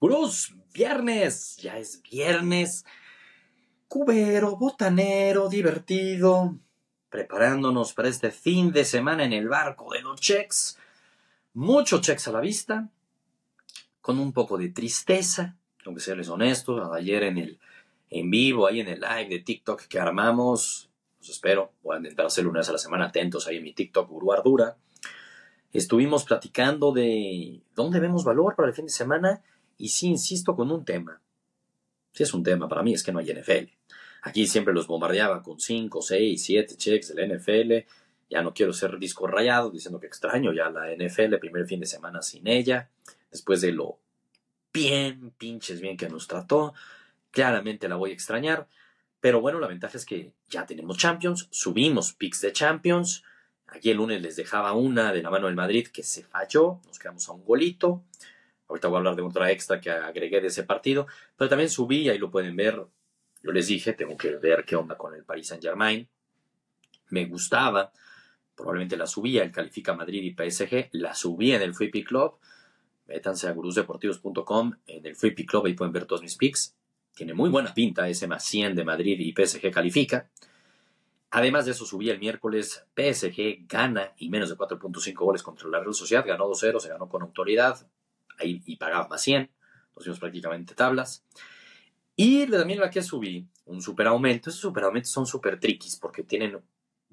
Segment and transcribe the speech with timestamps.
[0.00, 2.86] Cruz, viernes, ya es viernes.
[3.86, 6.56] Cubero, botanero, divertido.
[7.10, 10.78] Preparándonos para este fin de semana en el barco de los checks.
[11.52, 12.88] Muchos checks a la vista.
[14.00, 15.58] Con un poco de tristeza.
[15.84, 16.90] Tengo que serles honestos.
[16.94, 17.60] Ayer en el
[18.08, 20.88] en vivo, ahí en el live de TikTok que armamos.
[21.18, 21.74] Los espero.
[21.82, 23.08] Voy a intentar hacerlo una vez a la semana.
[23.08, 24.78] Atentos ahí en mi TikTok, Guru Ardura.
[25.74, 29.42] Estuvimos platicando de dónde vemos valor para el fin de semana
[29.80, 31.20] y sí insisto con un tema.
[32.12, 33.72] Si es un tema para mí es que no hay NFL.
[34.22, 37.88] Aquí siempre los bombardeaba con 5, 6, 7 checks de la NFL.
[38.28, 41.86] Ya no quiero ser disco rayado diciendo que extraño ya la NFL, primer fin de
[41.86, 42.90] semana sin ella.
[43.30, 43.98] Después de lo
[44.72, 46.74] bien, pinches bien que nos trató.
[47.30, 48.68] Claramente la voy a extrañar.
[49.20, 53.24] Pero bueno, la ventaja es que ya tenemos Champions, subimos picks de Champions.
[53.66, 56.98] Aquí el lunes les dejaba una de la mano del Madrid que se falló, nos
[56.98, 58.02] quedamos a un golito.
[58.70, 62.08] Ahorita voy a hablar de otra extra que agregué de ese partido, pero también subí,
[62.08, 62.80] ahí lo pueden ver.
[63.42, 66.08] Yo les dije, tengo que ver qué onda con el Paris Saint Germain.
[67.08, 67.92] Me gustaba,
[68.54, 72.36] probablemente la subía, el Califica Madrid y PSG, la subí en el Free Pick Club.
[73.08, 76.76] Métanse a gurusdeportivos.com, en el Free Pick Club, ahí pueden ver todos mis picks.
[77.12, 80.30] Tiene muy buena pinta ese más 100 de Madrid y PSG califica.
[81.32, 82.84] Además de eso, subí el miércoles.
[82.94, 86.24] PSG gana y menos de 4.5 goles contra la Real Sociedad.
[86.24, 87.84] Ganó 2-0, se ganó con autoridad
[88.42, 89.50] y pagaba más 100.
[89.94, 91.24] Nos dimos prácticamente tablas.
[92.16, 94.50] Y también la que subí, un super aumento.
[94.50, 96.60] Esos super aumentos son super triquis porque tienen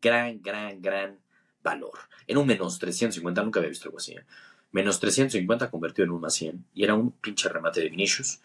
[0.00, 1.18] gran, gran, gran
[1.62, 1.98] valor.
[2.26, 4.14] En un menos 350, nunca había visto algo así.
[4.14, 4.24] ¿eh?
[4.72, 6.64] Menos 350 convertido en un más 100.
[6.72, 8.40] Y era un pinche remate de Vinicius.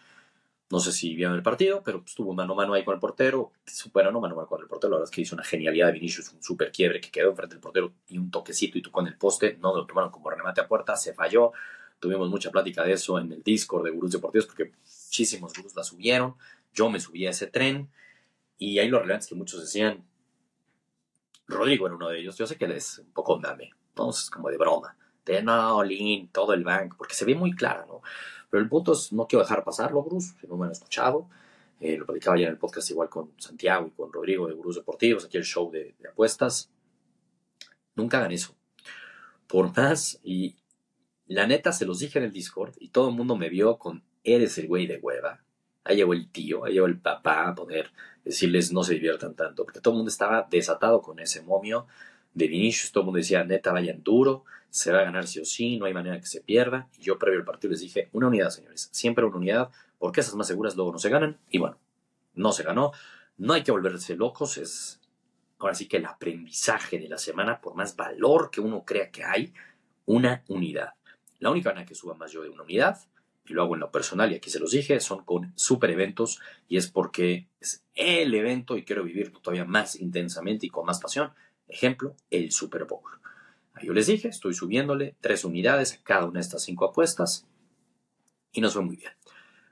[0.70, 3.52] No sé si vieron el partido, pero estuvo mano a mano ahí con el portero.
[3.64, 4.90] Super no mano a mano con el portero.
[4.90, 7.54] La verdad es que hizo una genialidad de Vinicius, un super quiebre que quedó enfrente
[7.54, 9.56] del portero y un toquecito y tocó en el poste.
[9.60, 11.52] No lo tomaron como remate a puerta, se falló.
[12.00, 15.84] Tuvimos mucha plática de eso en el Discord de Gurús Deportivos porque muchísimos gurús la
[15.84, 16.34] subieron.
[16.72, 17.90] Yo me subí a ese tren
[18.56, 20.02] y ahí lo relevante es que muchos decían,
[21.46, 22.36] Rodrigo era uno de ellos.
[22.38, 24.10] Yo sé que es un poco dame, ¿no?
[24.10, 24.96] Es como de broma.
[25.26, 28.00] De no, Lin, todo el bank, porque se ve muy clara, ¿no?
[28.48, 31.28] Pero el punto es, no quiero dejar pasarlo, Bruce, si no me han escuchado.
[31.80, 34.76] Eh, lo platicaba ya en el podcast igual con Santiago y con Rodrigo de Gurús
[34.76, 36.70] Deportivos, aquí el show de, de apuestas.
[37.94, 38.54] Nunca hagan eso.
[39.46, 40.56] Por más, y
[41.30, 44.02] la neta se los dije en el Discord y todo el mundo me vio con
[44.24, 45.40] eres el güey de hueva.
[45.84, 47.92] Ahí llegó el tío, ahí llegó el papá a poder
[48.24, 51.86] decirles no se diviertan tanto, porque todo el mundo estaba desatado con ese momio
[52.34, 55.44] de Vinicius, todo el mundo decía, neta, vayan duro, se va a ganar sí o
[55.44, 56.88] sí, no hay manera que se pierda.
[56.98, 59.70] Y yo previo al partido les dije, una unidad, señores, siempre una unidad,
[60.00, 61.38] porque esas más seguras luego no se ganan.
[61.48, 61.78] Y bueno,
[62.34, 62.90] no se ganó.
[63.38, 65.00] No hay que volverse locos, es
[65.60, 69.22] ahora sí que el aprendizaje de la semana, por más valor que uno crea que
[69.22, 69.54] hay,
[70.06, 70.94] una unidad.
[71.40, 72.98] La única manera que suba más yo de una unidad,
[73.46, 76.38] y lo hago en lo personal, y aquí se los dije, son con super eventos,
[76.68, 81.00] y es porque es el evento y quiero vivirlo todavía más intensamente y con más
[81.00, 81.32] pasión.
[81.66, 83.02] Ejemplo, el Super Bowl.
[83.74, 87.48] Ahí yo les dije, estoy subiéndole tres unidades a cada una de estas cinco apuestas,
[88.52, 89.12] y nos fue muy bien.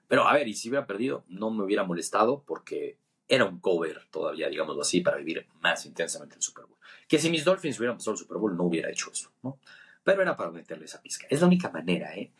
[0.08, 2.98] Pero a ver, y si hubiera perdido, no me hubiera molestado porque
[3.28, 6.78] era un cover todavía, digámoslo así, para vivir más intensamente el Super Bowl.
[7.06, 9.60] Que si mis Dolphins hubieran pasado el Super Bowl, no hubiera hecho eso, ¿no?
[10.04, 11.26] Pero era para meterle esa pizca.
[11.30, 12.32] Es la única manera, ¿eh?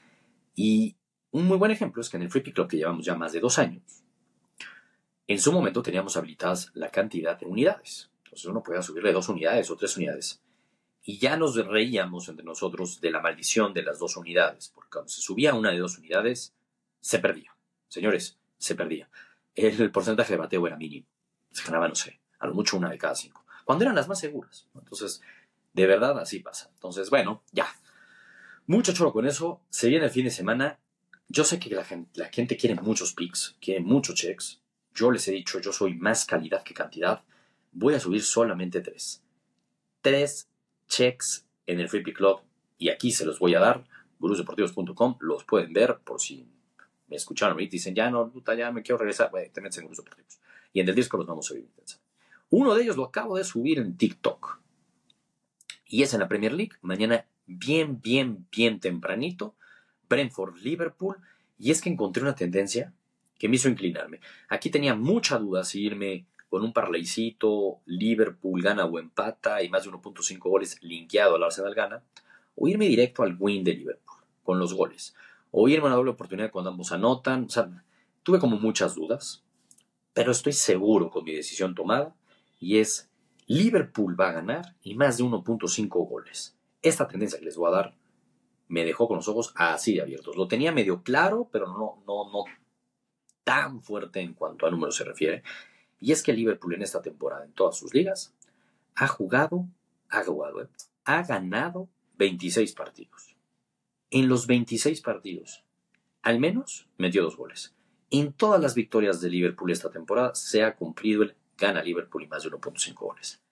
[0.54, 0.96] Y
[1.30, 3.40] un muy buen ejemplo es que en el Free Club, que llevamos ya más de
[3.40, 4.04] dos años,
[5.26, 8.10] en su momento teníamos habilitadas la cantidad de unidades.
[8.24, 10.40] Entonces uno podía subirle dos unidades o tres unidades.
[11.02, 15.08] Y ya nos reíamos entre nosotros de la maldición de las dos unidades, porque cuando
[15.08, 16.54] se subía una de dos unidades,
[17.00, 17.54] se perdía.
[17.88, 19.08] Señores, se perdía.
[19.54, 21.06] El porcentaje de bateo era mínimo.
[21.50, 23.44] Se ganaba, no sé, a lo mucho una de cada cinco.
[23.64, 24.68] Cuando eran las más seguras.
[24.74, 25.20] Entonces,
[25.72, 26.70] de verdad, así pasa.
[26.74, 27.66] Entonces, bueno, ya.
[28.66, 29.60] Mucho choro con eso.
[29.70, 30.78] Se viene el fin de semana.
[31.28, 34.60] Yo sé que la gente, quiere muchos picks, quiere muchos checks.
[34.94, 37.22] Yo les he dicho, yo soy más calidad que cantidad.
[37.72, 39.22] Voy a subir solamente tres.
[40.00, 40.48] Tres
[40.86, 42.40] checks en el Free Pick Club.
[42.78, 43.84] Y aquí se los voy a dar.
[44.18, 45.18] gurusdeportivos.com.
[45.20, 46.48] Los pueden ver por si
[47.08, 49.30] me escucharon y dicen, ya no, puta, ya me quiero regresar.
[49.30, 50.40] Bueno, en Gurus Deportivos.
[50.72, 51.70] Y en el disco los vamos a vivir.
[52.50, 54.60] Uno de ellos lo acabo de subir en TikTok
[55.88, 56.72] y es en la Premier League.
[56.82, 59.54] Mañana bien, bien, bien tempranito.
[60.08, 61.16] Brentford-Liverpool.
[61.58, 62.92] Y es que encontré una tendencia
[63.38, 64.20] que me hizo inclinarme.
[64.48, 69.84] Aquí tenía mucha duda si irme con un parlaycito, Liverpool gana o empata y más
[69.84, 72.02] de 1.5 goles linkeado al Arsenal gana,
[72.56, 75.14] o irme directo al win de Liverpool con los goles,
[75.50, 77.44] o irme a una doble oportunidad cuando ambos anotan.
[77.44, 77.84] O sea,
[78.22, 79.42] tuve como muchas dudas,
[80.14, 82.14] pero estoy seguro con mi decisión tomada
[82.58, 83.07] y es
[83.48, 86.54] Liverpool va a ganar y más de 1.5 goles.
[86.82, 87.94] Esta tendencia que les voy a dar
[88.68, 90.36] me dejó con los ojos así de abiertos.
[90.36, 92.44] Lo tenía medio claro, pero no, no, no
[93.44, 95.42] tan fuerte en cuanto a números se refiere.
[95.98, 98.34] Y es que Liverpool en esta temporada, en todas sus ligas,
[98.94, 99.66] ha jugado,
[100.10, 100.68] ha jugado, ¿eh?
[101.04, 103.34] ha ganado 26 partidos.
[104.10, 105.64] En los 26 partidos,
[106.20, 107.74] al menos metió dos goles.
[108.10, 112.28] En todas las victorias de Liverpool esta temporada se ha cumplido el gana Liverpool y
[112.28, 113.42] más de 1.5 goles.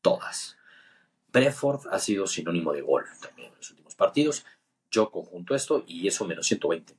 [0.00, 0.56] Todas.
[1.32, 4.46] Breford ha sido sinónimo de gol también en los últimos partidos.
[4.90, 6.96] Yo conjunto esto y eso menos 120.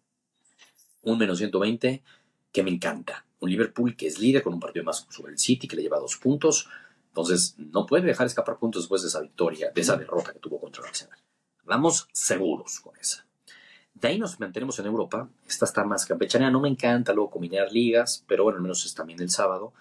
[1.03, 2.03] Un menos 120
[2.51, 3.25] que me encanta.
[3.39, 5.99] Un Liverpool que es líder con un partido más sobre el City, que le lleva
[5.99, 6.67] dos puntos.
[7.07, 10.59] Entonces, no puede dejar escapar puntos después de esa victoria, de esa derrota que tuvo
[10.59, 11.17] contra el Arsenal.
[11.63, 13.25] Vamos seguros con esa.
[13.93, 15.29] De ahí nos mantenemos en Europa.
[15.47, 16.51] Esta está más campechana.
[16.51, 19.73] No me encanta luego combinar ligas, pero bueno, al menos es también el sábado.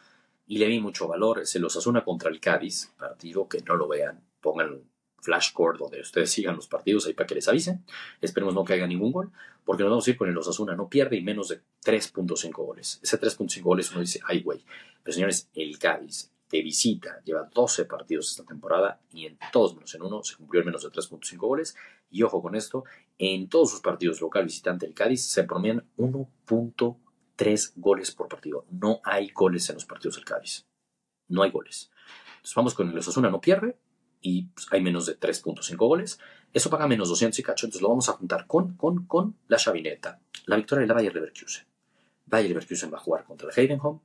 [0.46, 1.46] Y le vi mucho valor.
[1.46, 4.22] Se los asuna contra el Cádiz, partido que no lo vean.
[4.40, 4.82] Pongan
[5.20, 7.84] flashcore donde ustedes sigan los partidos ahí para que les avisen.
[8.20, 9.32] Esperemos no caiga ningún gol,
[9.64, 10.76] porque nos vamos a ir con el Osasuna.
[10.76, 13.00] No pierde y menos de 3.5 goles.
[13.02, 14.64] Ese 3.5 goles uno dice, ay güey.
[15.02, 19.92] Pero señores, el Cádiz de visita lleva 12 partidos esta temporada y en todos menos
[19.96, 21.76] en uno se cumplió el menos de 3.5 goles.
[22.08, 22.84] Y ojo con esto,
[23.18, 25.84] en todos sus partidos local visitante el Cádiz se promedian
[27.36, 28.64] 1.3 goles por partido.
[28.70, 30.66] No hay goles en los partidos del Cádiz.
[31.28, 31.90] No hay goles.
[32.36, 33.76] Entonces vamos con el Osasuna, no pierde,
[34.20, 36.18] y pues, hay menos de 3.5 goles.
[36.52, 39.56] Eso paga menos 200 y cacho, entonces lo vamos a juntar con, con, con la
[39.56, 40.20] chavineta.
[40.46, 41.66] La victoria de la Bayer Leverkusen.
[42.26, 43.98] Bayer Leverkusen va a jugar contra el Heidenheim.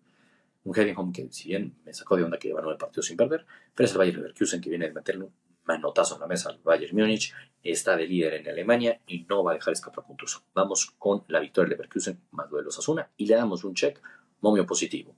[0.63, 3.45] Un Heidenheim que, si bien me sacó de onda que lleva nueve partidos sin perder,
[3.73, 5.29] pero es el Bayer Leverkusen que viene de meterle
[5.63, 7.33] manotazo en la mesa al Bayern Múnich.
[7.63, 10.43] Está de líder en Alemania y no va a dejar escapar puntos.
[10.53, 14.01] Vamos con la victoria de Leverkusen más duelo Asuna y le damos un check
[14.41, 15.15] momio positivo.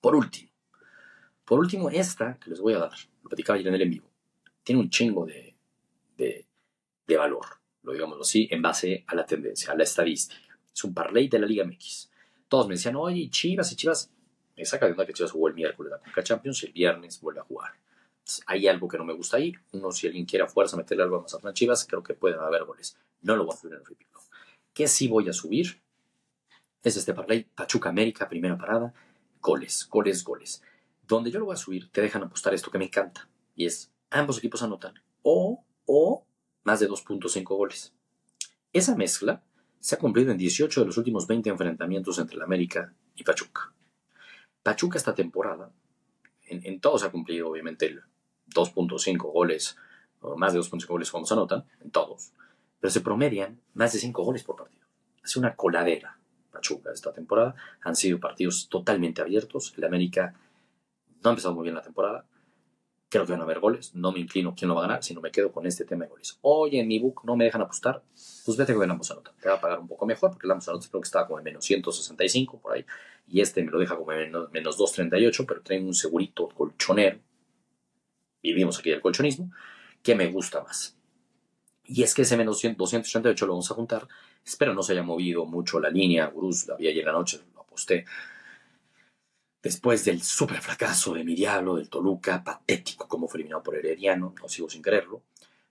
[0.00, 0.50] Por último,
[1.44, 4.10] por último, esta que les voy a dar lo platicaba ayer en el en vivo,
[4.62, 5.56] tiene un chingo de,
[6.16, 6.46] de,
[7.06, 7.46] de, valor,
[7.82, 10.40] lo digamos así, en base a la tendencia, a la estadística.
[10.72, 12.10] Es un parlay de la Liga MX.
[12.48, 14.10] Todos me decían, oye, Chivas y Chivas,
[14.56, 17.44] me saca de que Chivas jugó el miércoles la Conca Champions el viernes vuelve a
[17.44, 17.72] jugar.
[18.46, 19.52] Hay algo que no me gusta ahí.
[19.72, 22.64] Uno, si alguien quiere a fuerza meterle algo a Mazatlán Chivas, creo que pueden haber
[22.64, 22.96] goles.
[23.22, 23.96] No lo voy a subir en el free
[24.72, 25.80] ¿Qué sí voy a subir?
[26.82, 28.92] Es este parlay, Pachuca América, primera parada,
[29.40, 30.62] goles, goles, goles
[31.06, 33.28] donde yo lo voy a subir, te dejan apostar esto que me encanta.
[33.54, 34.94] Y es, ambos equipos anotan.
[35.22, 36.26] O, o,
[36.64, 37.94] más de 2.5 goles.
[38.72, 39.42] Esa mezcla
[39.80, 43.72] se ha cumplido en 18 de los últimos 20 enfrentamientos entre la América y Pachuca.
[44.62, 45.70] Pachuca esta temporada,
[46.46, 48.02] en, en ha cumplido obviamente el
[48.52, 49.76] 2.5 goles,
[50.20, 52.32] o más de 2.5 goles como se anotan, en todos,
[52.80, 54.84] pero se promedian más de 5 goles por partido.
[55.22, 56.18] Es una coladera
[56.54, 57.54] Pachuca esta temporada.
[57.82, 59.74] Han sido partidos totalmente abiertos.
[59.76, 60.34] El América
[61.22, 62.24] no ha empezado muy bien la temporada.
[63.10, 63.94] Creo que van a haber goles.
[63.94, 66.10] No me inclino quién lo va a ganar, sino me quedo con este tema de
[66.10, 66.38] goles.
[66.42, 68.02] Oye, en mi book no me dejan apostar.
[68.44, 69.14] Pues vete con el Ambos.
[69.40, 71.44] Te va a pagar un poco mejor, porque el Ambos creo que estaba como en
[71.44, 72.84] menos 165 por ahí.
[73.26, 77.18] Y este me lo deja como en menos, 238, pero trae un segurito colchonero.
[78.44, 79.50] Vivimos aquí del colchonismo,
[80.02, 80.96] que me gusta más.
[81.86, 84.06] Y es que ese menos 238 lo vamos a juntar.
[84.44, 86.28] Espero no se haya movido mucho la línea.
[86.28, 88.04] Bruce la vi ayer en la noche, lo aposté
[89.64, 94.34] después del super fracaso de mi diablo, del Toluca, patético como fue eliminado por Herediano,
[94.40, 95.22] no sigo sin quererlo.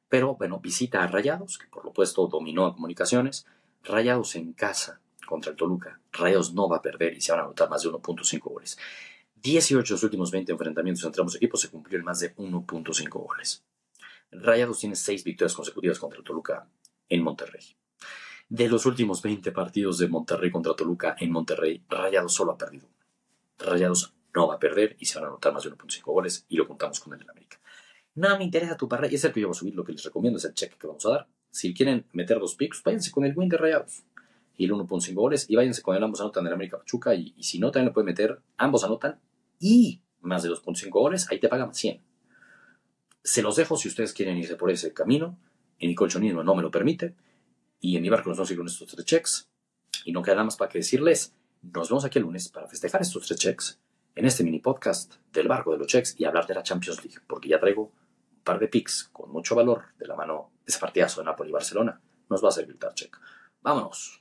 [0.09, 3.45] Pero bueno, visita a Rayados, que por lo puesto dominó a comunicaciones.
[3.83, 5.99] Rayados en casa contra el Toluca.
[6.11, 8.77] Rayados no va a perder y se van a anotar más de 1.5 goles.
[9.43, 13.09] 18 de los últimos 20 enfrentamientos entre ambos equipos se cumplió en más de 1.5
[13.09, 13.61] goles.
[14.31, 16.65] Rayados tiene 6 victorias consecutivas contra Toluca
[17.09, 17.75] en Monterrey.
[18.47, 22.87] De los últimos 20 partidos de Monterrey contra Toluca en Monterrey, Rayados solo ha perdido
[23.59, 26.55] Rayados no va a perder y se van a anotar más de 1.5 goles y
[26.55, 27.59] lo contamos con el América.
[28.15, 30.03] No me interesa tu parlay, es el que yo voy a subir, lo que les
[30.05, 31.27] recomiendo es el cheque que vamos a dar.
[31.51, 34.03] Si quieren meter dos picks, váyanse con el win de Rayados
[34.55, 37.59] y el 1.5 goles y váyanse con el ambos anotan en América Pachuca y, si
[37.59, 39.19] no, también le pueden meter ambos anotan
[39.63, 42.01] y más de 2.5 goles, ahí te pagan 100.
[43.23, 45.39] Se los dejo si ustedes quieren irse por ese camino.
[45.79, 47.15] En mi colchonismo no me lo permite.
[47.79, 49.49] Y en mi barco nos vamos a ir con estos tres checks.
[50.03, 51.33] Y no queda nada más para que decirles
[51.71, 53.79] nos vemos aquí el lunes para festejar estos tres checks
[54.15, 57.21] en este mini podcast del barco de los checks y hablar de la Champions League,
[57.25, 60.79] porque ya traigo un par de picks con mucho valor de la mano de ese
[60.79, 62.01] partidazo de Napoli y Barcelona.
[62.29, 63.17] Nos va a servir dar check.
[63.61, 64.19] Vámonos.